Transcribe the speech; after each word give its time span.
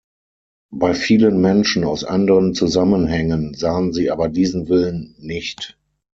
Bei 0.73 0.95
vielen 0.95 1.41
Menschen 1.41 1.83
aus 1.83 2.03
anderen 2.03 2.55
Zusammenhängen 2.55 3.53
sahen 3.53 3.93
sie 3.93 4.09
aber 4.09 4.29
diesen 4.29 4.67
Willen 4.67 5.13
nicht. 5.19 5.77